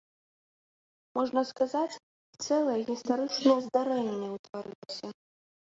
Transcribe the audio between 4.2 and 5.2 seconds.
ўтварылася.